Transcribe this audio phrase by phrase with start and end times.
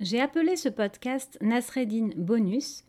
[0.00, 2.82] J'ai appelé ce podcast Nasreddin Bonus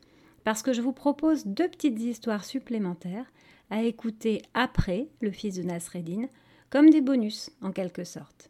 [0.43, 3.31] parce que je vous propose deux petites histoires supplémentaires
[3.69, 6.25] à écouter après le fils de Nasreddin,
[6.71, 8.49] comme des bonus en quelque sorte.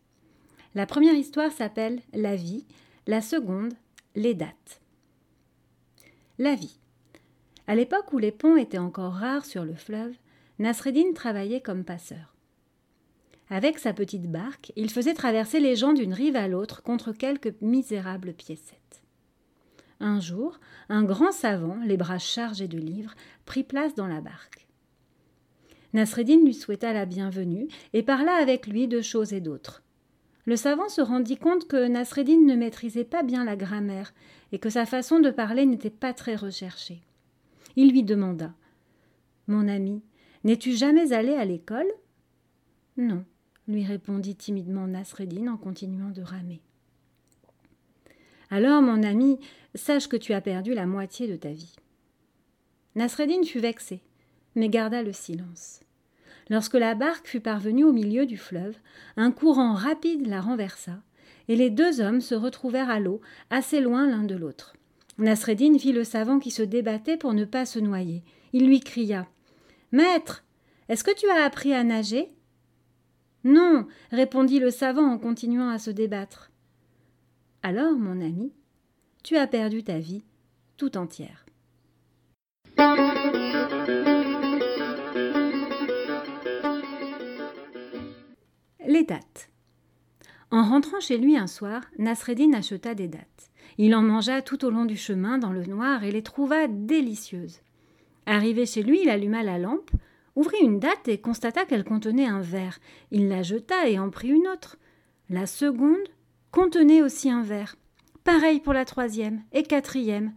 [0.73, 2.65] La première histoire s'appelle La vie,
[3.07, 3.73] la seconde
[4.15, 4.81] Les dates.
[6.39, 6.79] La vie.
[7.67, 10.15] À l'époque où les ponts étaient encore rares sur le fleuve,
[10.59, 12.34] Nasreddin travaillait comme passeur.
[13.49, 17.53] Avec sa petite barque, il faisait traverser les gens d'une rive à l'autre contre quelques
[17.61, 19.03] misérables piécettes.
[19.99, 20.59] Un jour,
[20.89, 23.13] un grand savant, les bras chargés de livres,
[23.45, 24.67] prit place dans la barque.
[25.93, 29.83] Nasreddin lui souhaita la bienvenue et parla avec lui de choses et d'autres.
[30.45, 34.13] Le savant se rendit compte que Nasreddin ne maîtrisait pas bien la grammaire
[34.51, 37.01] et que sa façon de parler n'était pas très recherchée.
[37.75, 38.53] Il lui demanda
[39.47, 40.03] Mon ami,
[40.43, 41.91] n'es-tu jamais allé à l'école
[42.97, 43.23] Non,
[43.67, 46.61] lui répondit timidement Nasreddin en continuant de ramer.
[48.51, 49.39] Alors, mon ami,
[49.73, 51.75] sache que tu as perdu la moitié de ta vie.
[52.95, 54.01] Nasreddin fut vexé,
[54.55, 55.81] mais garda le silence.
[56.49, 58.77] Lorsque la barque fut parvenue au milieu du fleuve,
[59.17, 61.01] un courant rapide la renversa,
[61.47, 63.19] et les deux hommes se retrouvèrent à l'eau,
[63.49, 64.75] assez loin l'un de l'autre.
[65.17, 68.23] Nasreddin vit le savant qui se débattait pour ne pas se noyer.
[68.53, 69.27] Il lui cria
[69.91, 70.43] Maître,
[70.87, 72.29] est-ce que tu as appris à nager?
[73.45, 76.51] Non, répondit le savant en continuant à se débattre.
[77.61, 78.51] Alors, mon ami,
[79.23, 80.23] tu as perdu ta vie
[80.77, 81.45] tout entière.
[88.87, 89.49] Les dates.
[90.49, 93.51] En rentrant chez lui un soir, Nasreddin acheta des dates.
[93.77, 97.61] Il en mangea tout au long du chemin dans le noir et les trouva délicieuses.
[98.25, 99.91] Arrivé chez lui, il alluma la lampe,
[100.35, 102.79] ouvrit une date et constata qu'elle contenait un verre.
[103.11, 104.77] Il la jeta et en prit une autre.
[105.29, 106.07] La seconde
[106.51, 107.75] contenait aussi un verre.
[108.23, 110.33] Pareil pour la troisième et quatrième.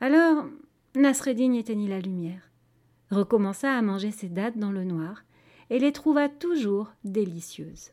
[0.00, 0.44] Alors,
[0.94, 2.50] Nasreddin éteignit la lumière,
[3.10, 5.24] recommença à manger ses dates dans le noir
[5.70, 7.90] et les trouva toujours délicieuses.